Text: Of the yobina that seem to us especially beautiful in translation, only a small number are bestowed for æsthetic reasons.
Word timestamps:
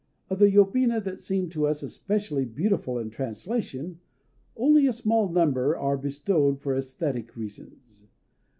Of 0.31 0.39
the 0.39 0.49
yobina 0.49 0.99
that 1.03 1.19
seem 1.19 1.49
to 1.51 1.67
us 1.67 1.83
especially 1.83 2.43
beautiful 2.43 2.97
in 2.97 3.11
translation, 3.11 3.99
only 4.57 4.87
a 4.87 4.93
small 4.93 5.29
number 5.29 5.77
are 5.77 5.95
bestowed 5.95 6.59
for 6.59 6.75
æsthetic 6.75 7.35
reasons. 7.35 8.07